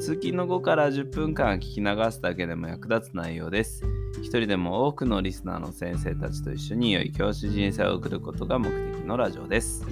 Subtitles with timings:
[0.00, 3.84] 通勤の後から10分間聞き流すだけでも役立つ内容です。
[4.20, 9.86] 一人でも多くのリスナーの先生たちと一緒に良い教師人生を送ることが目的のラジオです。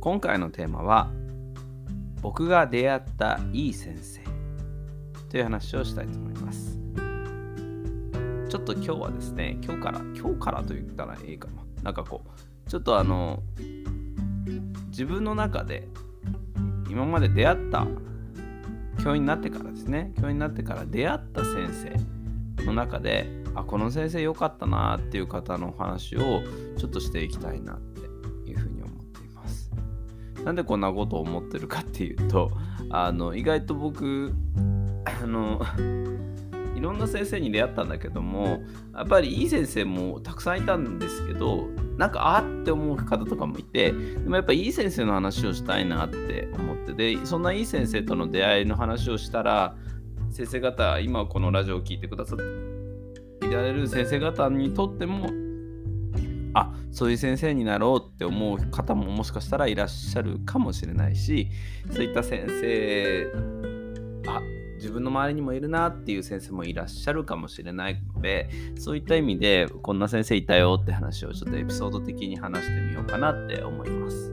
[0.00, 1.10] 今回のテーマは、
[2.20, 4.20] 僕が出会ったいい先生
[5.30, 6.78] という話をしたいと思います。
[8.48, 11.62] ちょっと今日はですね、今日から、今日からと言ったらいいかな。
[11.84, 13.42] なんかこう、ちょっとあの、
[14.88, 15.88] 自分の中で
[16.90, 17.86] 今まで出会った
[19.06, 20.12] 教員になってからですね。
[20.20, 21.68] 教員になってから出会った先
[22.58, 26.42] 生の中であこの先生良かったなっていう方のお話を
[26.76, 28.00] ちょっとしていきたいなって
[28.50, 29.70] いうふうに思っています。
[30.44, 32.50] なんでこんなことを思ってるかっていうと
[32.90, 34.34] あの意外と僕
[35.04, 35.62] あの
[36.76, 38.60] いろんな先生に出会ったんだけども
[38.94, 49.76] やっぱりいい先生もたくさんいたんですけどなんかあって思う方とかもいてでもやっぱいい先生の話をしたいなって思ってでそんないい先生との出会いの話をしたら
[50.30, 52.38] 先生方今このラジオを聞いてくださっ
[53.40, 55.30] ていられる先生方にとっても
[56.52, 61.48] あそういう先生になろうって思う方ももしかしたらいらっしゃるかもしれないし
[61.90, 63.26] そういった先生
[64.26, 64.40] あ
[64.76, 74.32] 自分の周りにもいるなっていう先生もいらっしゃるかもしれないのでそういった意味でこんな先生いたよって話をちょっとエピソード的に話してみようかなって思います。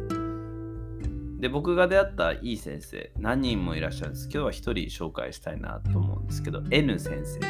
[1.44, 7.46] で僕が出会ったいい先生何人もいらっしゃるんです今日は一人紹介したいなと思うんですけど N 先生と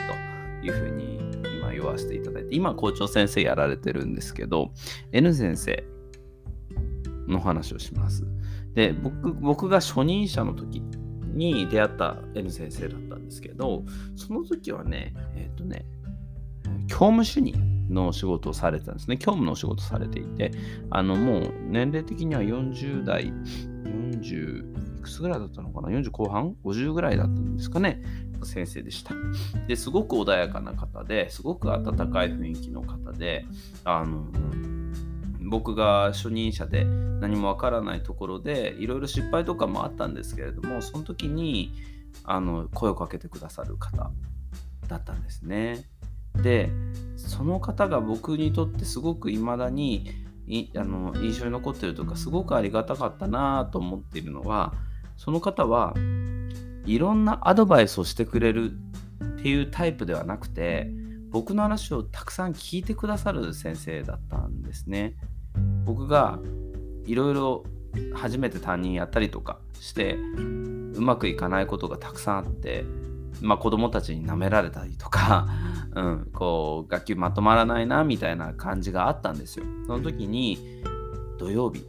[0.65, 1.19] いうふうに
[1.59, 4.71] 今言わせていただいて今校長先生やられてるんですけど
[5.11, 5.83] N 先生
[7.27, 8.23] の話をします
[8.73, 10.81] で僕僕が初任者の時
[11.33, 13.83] に出会った N 先生だったんですけど
[14.15, 15.85] その時はねえっ、とね
[16.87, 19.17] 教務主任の仕事をされてたんですね。
[19.17, 20.51] 教務のお仕事されていて、
[20.89, 23.33] あのもう年齢的には40代、
[23.85, 28.01] 40いくつぐらいだったのかな ?40 後半 ?50 ぐらいだったんですかね
[28.43, 29.13] 先生でした。
[29.67, 33.45] で、すごく穏やかな方で、すごく温かい雰囲気の方で、
[33.83, 34.25] あの、
[35.53, 41.71] 僕が初任者で何もわからないところでいろいろ失敗とかもあったんですけれどもその時に
[42.23, 44.09] あの声をかけてくださる方
[44.87, 45.85] だったんですね。
[46.41, 46.71] で
[47.17, 50.09] その方が僕にとってすごくいまだに
[50.47, 54.73] いあの印象に残ってるとかすごくありがたかったなと思っているのは
[55.17, 55.93] その方は
[56.87, 58.71] いろんなアドバイスをしてくれる
[59.23, 60.89] っていうタイプではなくて
[61.29, 65.15] 僕の話をたくさん聞いてくださる先生だったんですね。
[65.85, 66.39] 僕が
[67.05, 67.63] いろいろ
[68.13, 70.17] 初めて担任やったりとかして
[70.93, 72.85] うまくいかないことがたくさんあって
[73.41, 75.47] まあ、子供たちに舐められたりとか、
[75.95, 79.65] うん、こう学級まとまらないなみたいな感じがあったんですよ。
[79.85, 80.81] その時に
[81.37, 81.85] 土曜日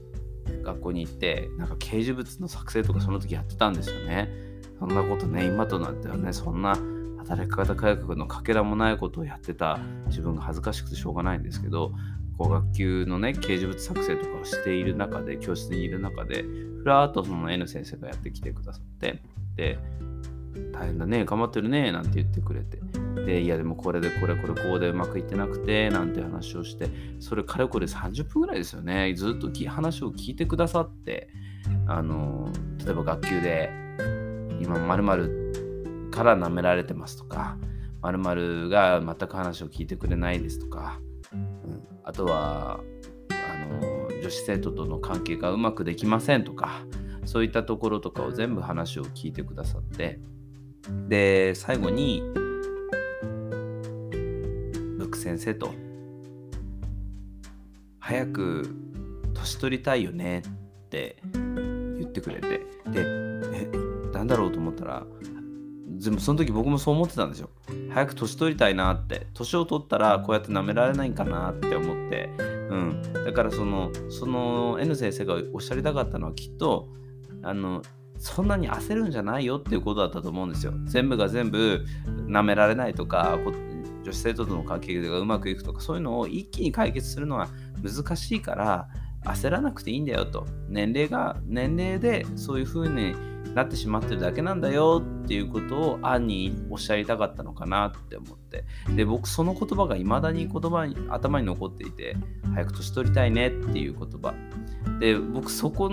[0.63, 4.31] 学校に行ってなんか掲示物の作成とかその時やってたんですよね。
[4.79, 6.77] そんなことね今となってはねそんな
[7.19, 11.93] 働き方改革のかけらもないことをやってた自分が恥ずかしくてしょうがないんですけど
[12.39, 19.23] こう学級のね掲示物作成とかをしている中で教室にいる中でふらっとその N 先生がやってきてくださって
[19.57, 19.79] で
[20.73, 22.79] 大変だね、頑張ってるね、なんて言ってくれて。
[23.27, 26.89] で、いや、でもこれでこれこれこうでうまくいってなくて、なんて話をして、
[27.21, 29.15] それかれこれ30分ぐらいですよね。
[29.17, 31.29] ずっと話を聞いてくださって、
[31.87, 32.49] あの、
[32.85, 33.71] 例えば学級で、
[34.61, 37.57] 今、〇〇から舐められてますとか、
[38.03, 41.01] 〇〇が全く話を聞いてくれないですとか、
[41.35, 42.81] うん、あとは、
[43.31, 46.85] あの、女子生徒との関係がうまくできませんとか、
[47.25, 50.21] そういったところとかを全部話を聞いてくださって、
[51.09, 52.23] で、最後に、
[54.99, 55.73] ブック先生と、
[57.99, 58.75] 早く
[59.33, 62.65] 年取りたいよねって言ってくれて、で、
[62.97, 63.71] え、
[64.13, 65.07] なんだろうと思ったら、
[65.97, 67.51] 全部その時僕もそう思ってたんですよ。
[67.91, 72.31] 早く年取りたいなって、年を取ったらこうやって舐められないんかなって思って、
[72.71, 73.03] うん。
[73.25, 76.89] だからその、その N 先生がおっしゃりたかったのはきっと、
[77.43, 77.83] あの、
[78.19, 80.73] そんなに焦るんじゃないよっていうことだったと思うんですよ。
[80.85, 81.85] 全部が全部
[82.27, 83.39] 舐められないとか、
[84.03, 87.49] 女子生徒との関係がうまくいくとか、そういうのを一気に解決するのは
[87.83, 88.89] 難しいから、
[89.25, 90.47] 焦らなくていいんだよと。
[90.69, 93.15] 年齢が、年齢でそういうふうに
[93.55, 98.65] なってしまってるだけなんだよっていうことを暗におっしゃりたかったのかなって思って。
[98.95, 102.17] で僕その言葉が未だに言葉に頭に残っていて
[102.55, 104.35] 早く年取りたいねっていう言葉。
[104.99, 105.91] で僕そこ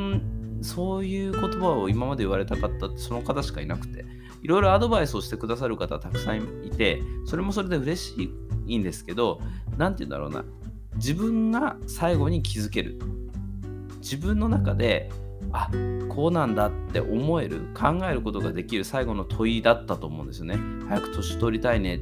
[0.61, 4.05] そういう言葉を今まで言われたかったってその方しかいなくて。
[4.43, 8.31] いろいろアドバイスをしてくださる方たくさんいてそれもそれで嬉し
[8.65, 9.39] いんですけど
[9.77, 10.43] 何て言うんだろうな。
[10.95, 12.99] 自分が最後に気づける。
[13.99, 15.11] 自分の中で
[15.53, 15.69] あ
[16.09, 20.57] こうなんだって思える考えることができる最後の問いだったと思うんですよね。
[20.87, 21.99] 早く年取りたいねっ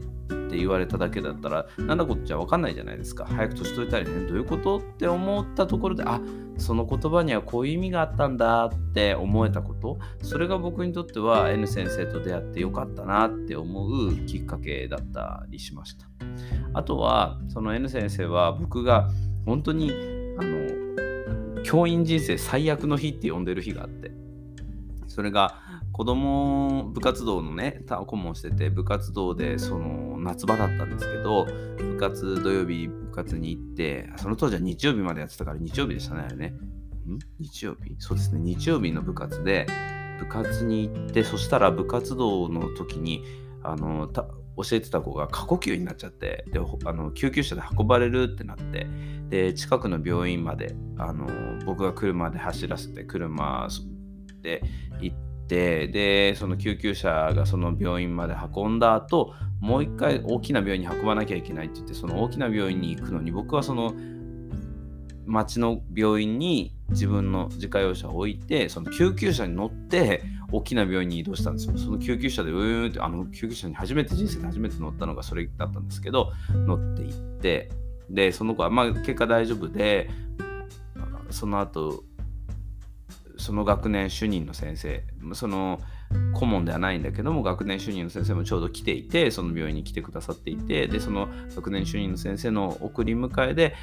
[0.50, 3.26] て言われただけだったらなんだこっちゃ分かんないじゃないですか。
[3.26, 4.12] 早く年取りたいね。
[4.28, 6.20] どういうことって思ったところであ
[6.58, 10.00] その言葉にはこういう意味があったんだって思えたこと。
[10.24, 16.08] それが僕にとっては N 先生と出会ってよかったなって思うきっかけだったりしました。
[16.74, 19.10] あとはその N 先生は僕が
[19.46, 19.92] 本当に
[20.40, 20.79] あの
[21.70, 24.12] 教員人生最悪の日って呼んでる日があって。
[25.08, 25.62] それが
[25.92, 31.46] 子供部活動のね顧問してて部活動でその夏場だったんですけど
[31.78, 36.48] 部活土曜日部活に行ってその当時は日曜日までやってたから日曜日でしたねあれね。
[36.48, 37.20] ん？
[37.40, 37.96] 日曜日？
[38.00, 38.40] そうですね。
[38.40, 39.68] 日曜日の部活で
[40.20, 43.24] 部活に行ってそしたら部活動の時に
[43.62, 44.08] あの
[44.64, 48.88] 教えてた子が過呼吸になっちゃってであの救急車で運ばれるってなって
[49.30, 51.28] で近くの病院まであの
[51.66, 53.68] 僕が車で走らせて車
[54.42, 54.62] で
[55.00, 55.18] 行っ
[55.48, 63.94] てでその救急車がその病院まで運んだ後もう一回大きな病院に運ばなきゃいけないって言ってその大きな病院に行くのに僕はその
[65.26, 71.78] 町の病院に自分の自家用車を置いてその救急車に乗って大きな病院に移動したんですよ。
[71.78, 77.70] その救急車でうーんってあの救急車に初めて人生で初めて乗ったのがそれだったんですけど乗って行って
[78.10, 80.10] でその子はまあ結果大丈夫で
[81.30, 82.04] その後
[83.38, 85.04] その学年主任の先生
[85.34, 85.80] その
[86.34, 93.76] 顧問ではないんだけども学年主任の先生もちょうど来ていてその病院に来てくださっていてでその学年主任の先生の送り迎えで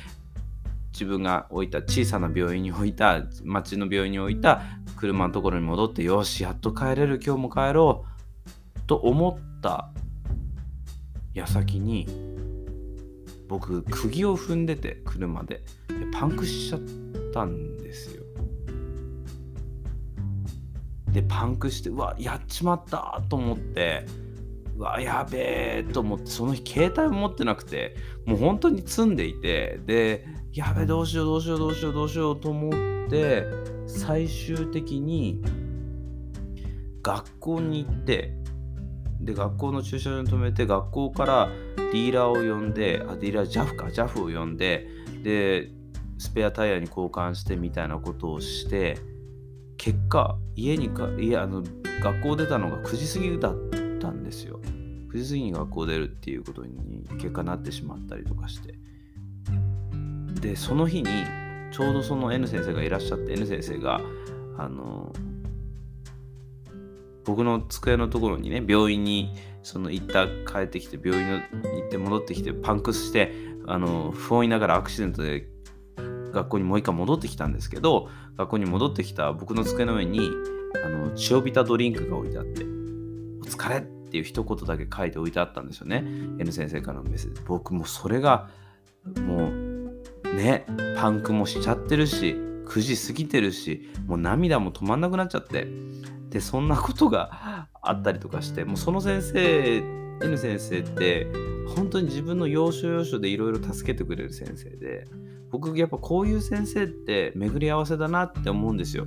[0.93, 4.62] 自分が置いた小さな病院に置いた町の病院に置いた
[4.97, 8.05] 車のところに戻ってよしやっと帰れる今日も帰ろ
[8.77, 9.91] うと思った
[11.35, 12.09] 矢先に
[13.49, 15.63] 僕釘を踏んでて車で。
[16.19, 16.81] パンクしちゃっ
[17.33, 18.23] たんですよ。
[21.11, 24.05] でパンクしてうわやっちまったと思って
[24.77, 27.97] うわやべえと思ってその日携帯も持ってなくて
[28.27, 33.44] もう本当に積んでいてでやべどうしようどうしようどうしようどうしようと思って
[33.87, 35.43] 最終的に
[37.03, 38.32] 学校に行って
[39.20, 44.87] で学校の駐車場に止めて学校からディーラーを呼んであディーラー JAF か JAF を呼んで
[45.23, 45.69] で
[46.17, 48.97] スペアタイヤに交換してみたいなことをして
[49.76, 51.62] 結果家にかいやあの
[52.02, 54.59] 学校出たのが9時過ぎだったんですよ。
[55.12, 58.79] 9時過ぎに学校出るっていうことに結果なってしまったりとかして。
[60.47, 61.09] でその日に
[61.73, 64.01] ちょうどその N 先生がいらっしゃって N 先生が
[64.57, 65.13] あの
[67.25, 69.35] 僕の机のところにね病院に
[69.65, 71.33] その行った帰ってきて病院に
[71.81, 73.35] 行って戻ってきてパンクスして
[73.67, 75.49] あの不穏いながらアクシデントで
[76.33, 80.21] 学校にもう一回戻ってきたんですけど学校に戻ってきた僕の机の上に
[80.85, 82.62] あの血をびたドリンクが置いてあって
[83.43, 86.05] 「お疲れ!」っていう一言だけ書いて置いてあったんですよね
[86.38, 88.49] N 先生からのメッセージ僕もそれが
[89.21, 89.65] もう
[90.37, 90.66] ね
[90.97, 95.66] パンクもしちゃってるし9時過ぎてるしもう涙も止まんなくなっちゃって
[96.31, 99.83] でそんなことがあったりとかしてもうその先生
[100.23, 101.26] N 先生って
[101.75, 105.07] 本当に自分の要所要所でいろいろ助けてくれる先生で
[105.50, 109.07] 僕やっぱこういう先生って巡り合わせだなって思うんですよ。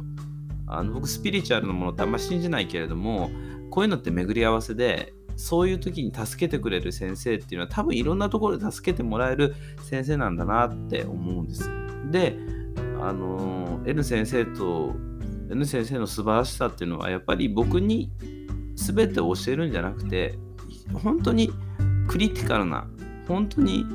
[0.68, 3.32] あの僕スピリチュアルなものってあんま信じないけれども
[3.72, 11.70] こういうのって巡り合わせでそういう時に助けてくれる先生っていうのは多分いろんなところで助けてもらえる先生なんだなって思うんです。
[12.12, 12.38] で、
[13.02, 14.94] あの N 先生と
[15.50, 18.12] N 先生の素晴らしさっていうのはやっぱり僕に
[18.76, 20.38] 全てを教えるんじゃなくて
[20.94, 21.52] 本当に
[22.10, 22.90] クリティカルな
[23.28, 23.86] 本当に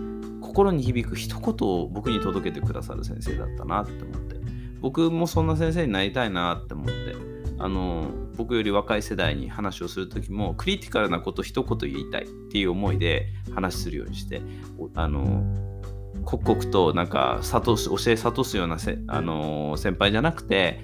[0.41, 4.37] 心に響く一言を僕に届けてくださる先生だったなって思って
[4.81, 6.93] 僕もそんな先生になりたいなって思って
[7.59, 14.43] あの僕より若い世代に話をする時もクリティカルなこと一言言いたいっていう思いで話するようにして
[14.95, 15.45] あの
[16.25, 20.81] 刻々となんか諭す教え諭すようなせ、あの先輩じゃなくて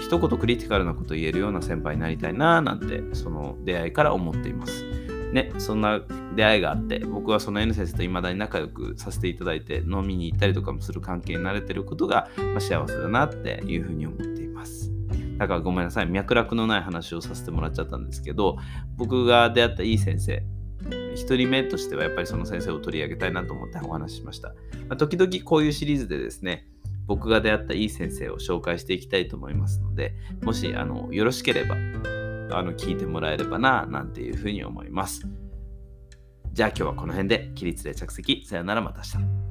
[0.00, 4.84] 一言クリティカルなこと言えるような先輩になりたいななんてその出会いから思っています。
[5.32, 6.02] ね、そんな
[6.36, 14.41] 出会いがあって、僕はその N 先生と未だに仲良くさせていただいて、飲みに行ったりとかもする関係になれてることが、まあ、幸せだなっていうふうに思っています。
[15.42, 18.58] だからごめんなさい、脈絡のない話をさせてもらっちゃったんですけど、
[18.96, 20.40] 僕が出会ったいい先生、
[20.88, 24.50] 1人目としてはやっぱりその先生を取り上げたいなと思ってお話ししました。
[24.50, 24.54] ま
[24.90, 26.68] あ、時々こういうシリーズでですね、
[27.08, 35.26] 僕が出会ったいい先生を紹介していきたいと思いますので、もしあのよろしければあの聞いてもらえればな、なんていうふうに思います。
[36.52, 38.44] じゃあ今日はこの辺で起立で着席。
[38.46, 39.41] さよならまた明日。